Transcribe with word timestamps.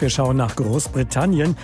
Wir 0.00 0.10
schauen 0.10 0.36
nach 0.36 0.56
Großbritannien. 0.56 1.56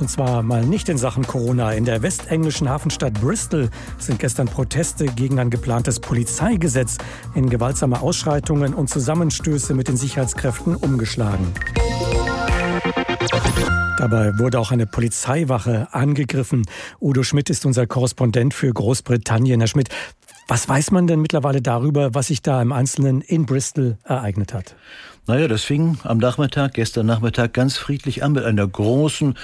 Und 0.00 0.10
zwar 0.10 0.42
mal 0.42 0.66
nicht 0.66 0.90
in 0.90 0.98
Sachen 0.98 1.26
Corona. 1.26 1.72
In 1.72 1.86
der 1.86 2.02
westenglischen 2.02 2.68
Hafenstadt 2.68 3.14
Bristol 3.14 3.70
sind 3.96 4.18
gestern 4.18 4.48
Proteste 4.48 5.06
gegen 5.06 5.38
ein 5.38 5.48
geplantes 5.48 5.98
Polizeigesetz 5.98 6.98
in 7.34 7.48
gewaltsame 7.48 8.02
Ausschreitungen 8.02 8.74
und 8.74 8.90
Zusammenstöße 8.90 9.72
mit 9.72 9.88
den 9.88 9.96
Sicherheitskräften 9.96 10.76
umgeschlagen. 10.76 11.54
Dabei 13.96 14.38
wurde 14.38 14.60
auch 14.60 14.72
eine 14.72 14.86
Polizeiwache 14.86 15.88
angegriffen. 15.92 16.66
Udo 17.00 17.22
Schmidt 17.22 17.48
ist 17.48 17.64
unser 17.64 17.86
Korrespondent 17.86 18.52
für 18.52 18.70
Großbritannien. 18.70 19.58
Herr 19.58 19.68
Schmidt, 19.68 19.88
was 20.48 20.68
weiß 20.68 20.90
man 20.90 21.06
denn 21.06 21.22
mittlerweile 21.22 21.62
darüber, 21.62 22.12
was 22.12 22.26
sich 22.26 22.42
da 22.42 22.60
im 22.60 22.72
Einzelnen 22.72 23.22
in 23.22 23.46
Bristol 23.46 23.96
ereignet 24.04 24.52
hat? 24.52 24.74
Naja, 25.30 25.46
das 25.46 25.62
fing 25.62 25.96
am 26.02 26.18
Nachmittag, 26.18 26.74
gestern 26.74 27.06
Nachmittag 27.06 27.52
ganz 27.52 27.76
friedlich 27.76 28.24
an 28.24 28.32
mit 28.32 28.42
einer 28.42 28.66
großen 28.66 29.34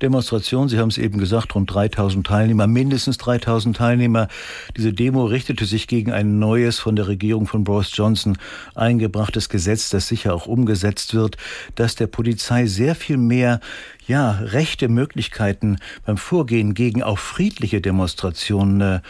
Demonstration. 0.00 0.70
Sie 0.70 0.78
haben 0.78 0.88
es 0.88 0.96
eben 0.96 1.18
gesagt, 1.18 1.54
rund 1.54 1.70
3000 1.70 2.26
Teilnehmer, 2.26 2.66
mindestens 2.66 3.18
3000 3.18 3.76
Teilnehmer. 3.76 4.28
Diese 4.74 4.94
Demo 4.94 5.26
richtete 5.26 5.66
sich 5.66 5.86
gegen 5.86 6.12
ein 6.12 6.38
neues 6.38 6.78
von 6.78 6.96
der 6.96 7.08
Regierung 7.08 7.46
von 7.46 7.62
Boris 7.62 7.94
Johnson 7.94 8.38
eingebrachtes 8.74 9.50
Gesetz, 9.50 9.90
das 9.90 10.08
sicher 10.08 10.32
auch 10.32 10.46
umgesetzt 10.46 11.12
wird, 11.12 11.36
das 11.74 11.94
der 11.94 12.06
Polizei 12.06 12.64
sehr 12.64 12.94
viel 12.94 13.18
mehr 13.18 13.60
ja, 14.06 14.30
rechte 14.40 14.88
Möglichkeiten 14.88 15.76
beim 16.06 16.16
Vorgehen 16.16 16.72
gegen 16.72 17.02
auch 17.02 17.18
friedliche 17.18 17.82
Demonstrationen 17.82 18.80
äh, 18.80 19.00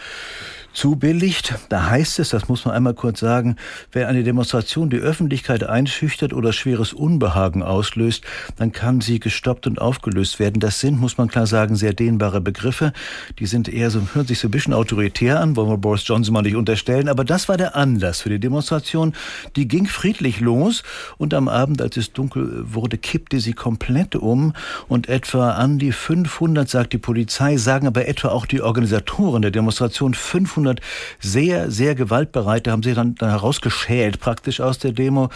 zubilligt. 0.75 1.55
Da 1.69 1.89
heißt 1.89 2.19
es, 2.19 2.29
das 2.29 2.47
muss 2.47 2.65
man 2.65 2.75
einmal 2.75 2.93
kurz 2.93 3.21
sagen, 3.21 3.55
wer 3.91 4.07
eine 4.07 4.23
Demonstration 4.23 4.89
die 4.89 4.97
Öffentlichkeit 4.97 5.63
einschüchtert 5.63 6.33
oder 6.33 6.53
schweres 6.53 6.93
Unbehagen 6.93 7.63
auslöst, 7.63 8.23
dann 8.57 8.71
kann 8.71 9.01
sie 9.01 9.19
gestoppt 9.19 9.67
und 9.67 9.79
aufgelöst 9.79 10.39
werden. 10.39 10.59
Das 10.59 10.79
sind, 10.79 10.99
muss 10.99 11.17
man 11.17 11.29
klar 11.29 11.47
sagen, 11.47 11.75
sehr 11.75 11.93
dehnbare 11.93 12.41
Begriffe. 12.41 12.93
Die 13.39 13.45
sind 13.45 13.69
eher 13.69 13.89
so, 13.89 14.01
hören 14.13 14.27
sich 14.27 14.39
so 14.39 14.49
ein 14.49 14.51
bisschen 14.51 14.73
autoritär 14.73 15.39
an, 15.39 15.55
wollen 15.55 15.69
wir 15.69 15.77
Boris 15.77 16.07
Johnson 16.07 16.33
mal 16.33 16.41
nicht 16.41 16.55
unterstellen. 16.55 17.07
Aber 17.07 17.23
das 17.23 17.47
war 17.47 17.57
der 17.57 17.75
Anlass 17.75 18.21
für 18.21 18.29
die 18.29 18.39
Demonstration. 18.39 19.13
Die 19.55 19.67
ging 19.67 19.87
friedlich 19.87 20.41
los 20.41 20.83
und 21.17 21.33
am 21.33 21.47
Abend, 21.47 21.81
als 21.81 21.97
es 21.97 22.11
dunkel 22.11 22.65
wurde, 22.73 22.97
kippte 22.97 23.39
sie 23.39 23.53
komplett 23.53 24.15
um 24.15 24.53
und 24.87 25.07
etwa 25.07 25.51
an 25.51 25.79
die 25.79 25.93
500, 25.93 26.69
sagt 26.69 26.93
die 26.93 26.97
Polizei, 26.97 27.57
sagen 27.57 27.87
aber 27.87 28.07
etwa 28.07 28.29
auch 28.29 28.45
die 28.45 28.61
Organisatoren 28.61 29.41
der 29.41 29.51
Demonstration 29.51 30.13
500 30.13 30.64
500 30.65 30.81
sehr, 31.19 31.71
sehr 31.71 31.95
gewaltbereite 31.95 32.71
haben 32.71 32.83
sich 32.83 32.95
dann, 32.95 33.15
dann 33.15 33.29
herausgeschält 33.29 34.19
praktisch 34.19 34.59
aus 34.59 34.79
der 34.79 34.91
Demo 34.91 35.29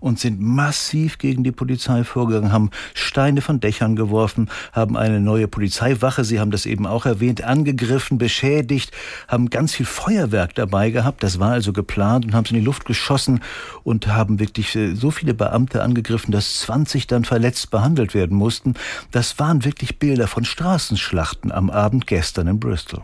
und 0.00 0.18
sind 0.18 0.40
massiv 0.40 1.18
gegen 1.18 1.44
die 1.44 1.52
Polizei 1.52 2.04
vorgegangen, 2.04 2.52
haben 2.52 2.70
Steine 2.92 3.40
von 3.40 3.60
Dächern 3.60 3.96
geworfen, 3.96 4.48
haben 4.72 4.96
eine 4.96 5.20
neue 5.20 5.48
Polizeiwache, 5.48 6.24
Sie 6.24 6.40
haben 6.40 6.50
das 6.50 6.66
eben 6.66 6.86
auch 6.86 7.06
erwähnt, 7.06 7.42
angegriffen, 7.42 8.18
beschädigt, 8.18 8.92
haben 9.28 9.50
ganz 9.50 9.74
viel 9.74 9.86
Feuerwerk 9.86 10.54
dabei 10.54 10.90
gehabt. 10.90 11.22
Das 11.22 11.38
war 11.38 11.52
also 11.52 11.72
geplant 11.72 12.24
und 12.24 12.34
haben 12.34 12.44
es 12.44 12.50
in 12.50 12.58
die 12.58 12.64
Luft 12.64 12.84
geschossen 12.84 13.40
und 13.82 14.08
haben 14.08 14.38
wirklich 14.38 14.74
äh, 14.76 14.94
so 14.94 15.10
viele 15.10 15.34
Beamte 15.34 15.82
angegriffen, 15.82 16.32
dass 16.32 16.60
20 16.60 17.06
dann 17.06 17.24
verletzt 17.24 17.70
behandelt 17.70 18.14
werden 18.14 18.36
mussten. 18.36 18.74
Das 19.10 19.38
waren 19.38 19.64
wirklich 19.64 19.98
Bilder 19.98 20.26
von 20.26 20.44
Straßenschlachten 20.44 21.52
am 21.52 21.70
Abend 21.70 22.06
gestern 22.06 22.46
in 22.48 22.60
Bristol. 22.60 23.02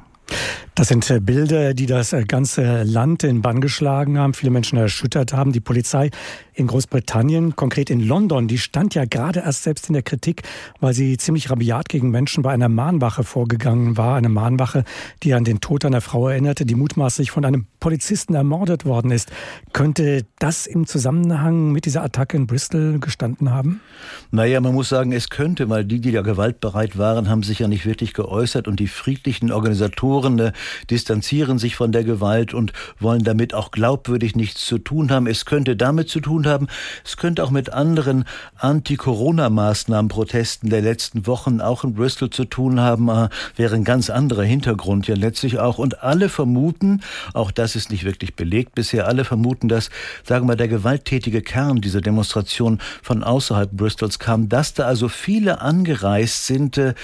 Das 0.80 0.88
sind 0.88 1.10
äh, 1.10 1.20
Bilder, 1.20 1.74
die 1.74 1.84
das 1.84 2.14
äh, 2.14 2.24
ganze 2.24 2.84
Land 2.84 3.22
in 3.22 3.42
Bann 3.42 3.60
geschlagen 3.60 4.18
haben, 4.18 4.32
viele 4.32 4.50
Menschen 4.50 4.78
erschüttert 4.78 5.34
haben. 5.34 5.52
Die 5.52 5.60
Polizei 5.60 6.08
in 6.54 6.68
Großbritannien, 6.68 7.54
konkret 7.54 7.90
in 7.90 8.00
London, 8.00 8.48
die 8.48 8.56
stand 8.56 8.94
ja 8.94 9.04
gerade 9.04 9.40
erst 9.40 9.62
selbst 9.62 9.88
in 9.88 9.92
der 9.92 10.02
Kritik, 10.02 10.42
weil 10.80 10.94
sie 10.94 11.18
ziemlich 11.18 11.50
rabiat 11.50 11.90
gegen 11.90 12.10
Menschen 12.10 12.42
bei 12.42 12.52
einer 12.52 12.70
Mahnwache 12.70 13.24
vorgegangen 13.24 13.98
war. 13.98 14.16
Eine 14.16 14.30
Mahnwache, 14.30 14.84
die 15.22 15.34
an 15.34 15.44
den 15.44 15.60
Tod 15.60 15.84
einer 15.84 16.00
Frau 16.00 16.30
erinnerte, 16.30 16.64
die 16.64 16.74
mutmaßlich 16.74 17.30
von 17.30 17.44
einem 17.44 17.66
Polizisten 17.78 18.34
ermordet 18.34 18.86
worden 18.86 19.10
ist. 19.10 19.30
Könnte 19.74 20.24
das 20.38 20.66
im 20.66 20.86
Zusammenhang 20.86 21.72
mit 21.72 21.84
dieser 21.84 22.02
Attacke 22.02 22.38
in 22.38 22.46
Bristol 22.46 23.00
gestanden 23.00 23.50
haben? 23.50 23.82
Naja, 24.30 24.62
man 24.62 24.72
muss 24.72 24.88
sagen, 24.88 25.12
es 25.12 25.28
könnte, 25.28 25.68
weil 25.68 25.84
die, 25.84 26.00
die 26.00 26.12
da 26.12 26.22
gewaltbereit 26.22 26.96
waren, 26.96 27.28
haben 27.28 27.42
sich 27.42 27.58
ja 27.58 27.68
nicht 27.68 27.84
wirklich 27.84 28.14
geäußert 28.14 28.66
und 28.66 28.80
die 28.80 28.88
friedlichen 28.88 29.52
Organisatoren 29.52 30.38
äh, 30.38 30.52
distanzieren 30.90 31.58
sich 31.58 31.76
von 31.76 31.92
der 31.92 32.04
Gewalt 32.04 32.54
und 32.54 32.72
wollen 32.98 33.24
damit 33.24 33.54
auch 33.54 33.70
glaubwürdig 33.70 34.36
nichts 34.36 34.66
zu 34.66 34.78
tun 34.78 35.10
haben. 35.10 35.26
Es 35.26 35.44
könnte 35.44 35.76
damit 35.76 36.08
zu 36.08 36.20
tun 36.20 36.46
haben, 36.46 36.68
es 37.04 37.16
könnte 37.16 37.44
auch 37.44 37.50
mit 37.50 37.72
anderen 37.72 38.24
Anti-Corona-Maßnahmen, 38.56 40.08
Protesten 40.08 40.70
der 40.70 40.82
letzten 40.82 41.26
Wochen 41.26 41.60
auch 41.60 41.84
in 41.84 41.94
Bristol 41.94 42.30
zu 42.30 42.44
tun 42.44 42.80
haben, 42.80 43.08
äh, 43.08 43.28
wäre 43.56 43.74
ein 43.74 43.84
ganz 43.84 44.10
anderer 44.10 44.42
Hintergrund 44.42 45.06
ja 45.06 45.14
letztlich 45.14 45.58
auch. 45.58 45.78
Und 45.78 46.02
alle 46.02 46.28
vermuten, 46.28 47.00
auch 47.34 47.50
das 47.50 47.76
ist 47.76 47.90
nicht 47.90 48.04
wirklich 48.04 48.34
belegt 48.34 48.74
bisher, 48.74 49.06
alle 49.06 49.24
vermuten, 49.24 49.68
dass, 49.68 49.90
sagen 50.24 50.48
wir, 50.48 50.56
der 50.56 50.68
gewalttätige 50.68 51.42
Kern 51.42 51.80
dieser 51.80 52.00
Demonstration 52.00 52.78
von 53.02 53.22
außerhalb 53.22 53.70
Bristols 53.70 54.18
kam, 54.18 54.48
dass 54.48 54.74
da 54.74 54.84
also 54.84 55.08
viele 55.08 55.60
angereist 55.60 56.46
sind, 56.46 56.78
äh, 56.78 56.94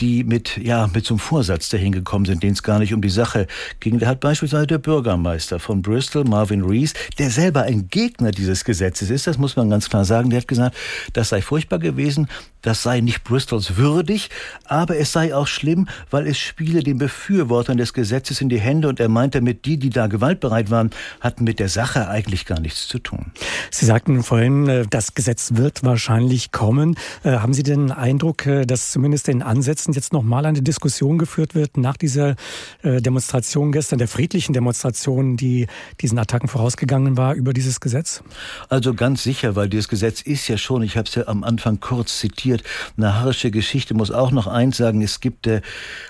die 0.00 0.24
mit, 0.24 0.56
ja, 0.56 0.88
mit 0.92 1.04
zum 1.04 1.18
Vorsatz 1.18 1.68
dahin 1.68 1.92
gekommen 1.92 2.24
sind, 2.24 2.42
denen 2.42 2.54
es 2.54 2.62
gar 2.62 2.78
nicht 2.78 2.94
um 2.94 3.02
die 3.02 3.10
Sache 3.10 3.46
ging. 3.80 3.98
Da 3.98 4.06
hat 4.06 4.20
beispielsweise 4.20 4.66
der 4.66 4.78
Bürgermeister 4.78 5.58
von 5.58 5.82
Bristol, 5.82 6.24
Marvin 6.24 6.64
Rees, 6.64 6.94
der 7.18 7.30
selber 7.30 7.62
ein 7.62 7.88
Gegner 7.88 8.30
dieses 8.30 8.64
Gesetzes 8.64 9.10
ist, 9.10 9.26
das 9.26 9.38
muss 9.38 9.56
man 9.56 9.70
ganz 9.70 9.88
klar 9.88 10.04
sagen, 10.04 10.30
der 10.30 10.40
hat 10.40 10.48
gesagt, 10.48 10.76
das 11.12 11.28
sei 11.28 11.42
furchtbar 11.42 11.78
gewesen, 11.78 12.28
das 12.62 12.82
sei 12.82 13.00
nicht 13.00 13.24
Bristols 13.24 13.76
würdig, 13.76 14.30
aber 14.64 14.96
es 14.96 15.12
sei 15.12 15.34
auch 15.34 15.46
schlimm, 15.46 15.88
weil 16.10 16.26
es 16.26 16.38
spiele 16.38 16.82
den 16.82 16.98
Befürwortern 16.98 17.76
des 17.76 17.92
Gesetzes 17.92 18.40
in 18.40 18.48
die 18.48 18.60
Hände 18.60 18.88
und 18.88 19.00
er 19.00 19.08
meint 19.08 19.34
damit, 19.34 19.64
die, 19.64 19.78
die 19.78 19.90
da 19.90 20.06
gewaltbereit 20.06 20.70
waren, 20.70 20.90
hatten 21.20 21.44
mit 21.44 21.58
der 21.58 21.68
Sache 21.68 22.08
eigentlich 22.08 22.46
gar 22.46 22.60
nichts 22.60 22.88
zu 22.88 22.98
tun. 22.98 23.32
Sie 23.70 23.86
sagten 23.86 24.22
vorhin, 24.22 24.68
äh, 24.68 24.86
das 24.88 25.14
Gesetz 25.14 25.52
wird 25.54 25.82
wahrscheinlich 25.84 26.52
kommen. 26.52 26.96
Äh, 27.22 27.32
haben 27.38 27.54
Sie 27.54 27.62
den 27.62 27.92
Eindruck, 27.92 28.46
äh, 28.46 28.66
dass 28.66 28.92
zumindest 28.92 29.28
in 29.28 29.42
Ansätzen 29.42 29.94
jetzt 29.94 30.12
nochmal 30.12 30.46
eine 30.46 30.62
Diskussion 30.62 31.18
geführt 31.18 31.54
wird 31.54 31.76
nach 31.76 31.96
dieser 31.96 32.36
Demonstration 32.82 33.72
gestern, 33.72 33.98
der 33.98 34.08
friedlichen 34.08 34.52
Demonstration, 34.52 35.36
die 35.36 35.66
diesen 36.00 36.18
Attacken 36.18 36.48
vorausgegangen 36.48 37.16
war, 37.16 37.34
über 37.34 37.52
dieses 37.52 37.80
Gesetz? 37.80 38.22
Also 38.68 38.94
ganz 38.94 39.22
sicher, 39.22 39.56
weil 39.56 39.68
dieses 39.68 39.88
Gesetz 39.88 40.20
ist 40.20 40.48
ja 40.48 40.58
schon, 40.58 40.82
ich 40.82 40.96
habe 40.96 41.08
es 41.08 41.14
ja 41.14 41.26
am 41.26 41.44
Anfang 41.44 41.80
kurz 41.80 42.18
zitiert, 42.18 42.49
passiert. 42.50 42.62
Eine 42.96 43.20
harsche 43.20 43.50
Geschichte 43.50 43.94
muss 43.94 44.10
auch 44.10 44.30
noch 44.30 44.46
eins 44.46 44.76
sagen. 44.76 45.02
Es 45.02 45.20
gibt 45.20 45.46
äh, 45.46 45.60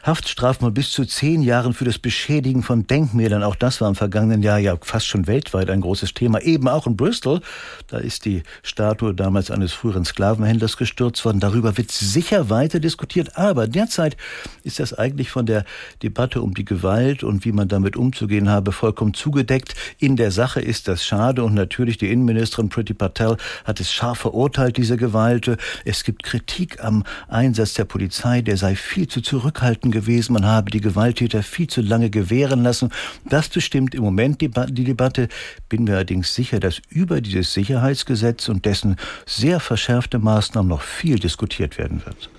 Haftstrafen 0.03 0.65
von 0.67 0.75
bis 0.75 0.91
zu 0.91 1.05
zehn 1.05 1.43
Jahren 1.43 1.73
für 1.73 1.85
das 1.85 1.99
Beschädigen 1.99 2.63
von 2.63 2.87
Denkmälern. 2.87 3.43
Auch 3.43 3.57
das 3.57 3.81
war 3.81 3.89
im 3.89 3.95
vergangenen 3.95 4.43
Jahr 4.43 4.59
ja 4.59 4.77
fast 4.81 5.07
schon 5.07 5.27
weltweit 5.27 5.71
ein 5.71 5.81
großes 5.81 6.15
Thema. 6.15 6.41
Eben 6.41 6.69
auch 6.69 6.87
in 6.87 6.97
Bristol. 6.97 7.41
Da 7.89 7.99
ist 7.99 8.25
die 8.25 8.43
Statue 8.63 9.15
damals 9.15 9.51
eines 9.51 9.73
früheren 9.73 10.05
Sklavenhändlers 10.05 10.77
gestürzt 10.77 11.25
worden. 11.25 11.41
Darüber 11.41 11.77
wird 11.77 11.91
sicher 11.91 12.51
weiter 12.51 12.81
diskutiert. 12.81 13.37
Aber 13.37 13.67
derzeit 13.67 14.17
ist 14.65 14.81
das 14.81 14.95
eigentlich 14.95 15.31
von 15.31 15.47
der 15.47 15.65
Debatte 16.03 16.43
um 16.43 16.55
die 16.55 16.65
Gewalt 16.65 17.23
und 17.23 17.45
wie 17.45 17.53
man 17.53 17.69
damit 17.69 17.97
umzugehen 17.97 18.49
habe 18.49 18.73
vollkommen 18.73 19.15
zugedeckt. 19.15 19.75
In 19.99 20.17
der 20.17 20.31
Sache 20.31 20.61
ist 20.61 20.89
das 20.89 21.05
schade 21.05 21.45
und 21.45 21.55
natürlich 21.55 21.99
die 21.99 22.11
Innenministerin 22.11 22.69
Priti 22.69 22.95
Patel 22.95 23.37
hat 23.65 23.81
es 23.81 23.93
scharf 23.93 24.19
verurteilt, 24.19 24.77
diese 24.77 24.97
Gewalt. 24.97 25.51
Es 25.85 26.05
gibt 26.05 26.23
Kritik 26.31 26.85
am 26.85 27.03
Einsatz 27.27 27.75
der 27.75 27.85
Polizei, 27.85 28.41
der 28.41 28.57
sei 28.57 28.77
viel 28.77 29.09
zu 29.09 29.21
zurückhaltend 29.21 29.93
gewesen, 29.93 30.35
man 30.35 30.47
habe 30.47 30.71
die 30.71 30.81
Gewalttäter 30.81 31.43
viel 31.43 31.67
zu 31.67 31.81
lange 31.81 32.09
gewähren 32.09 32.63
lassen. 32.63 32.91
Das 33.29 33.49
bestimmt 33.49 33.97
im 33.97 34.05
Moment 34.05 34.41
die, 34.41 34.49
die 34.49 34.85
Debatte. 34.85 35.27
Bin 35.69 35.85
mir 35.85 35.95
allerdings 35.95 36.33
sicher, 36.33 36.61
dass 36.61 36.81
über 36.89 37.21
dieses 37.21 37.53
Sicherheitsgesetz 37.53 38.49
und 38.49 38.65
dessen 38.65 38.95
sehr 39.27 39.59
verschärfte 39.59 40.21
Maßnahmen 40.21 40.69
noch 40.69 40.83
viel 40.83 41.19
diskutiert 41.19 41.79
werden 41.79 42.01
wird. 42.07 42.31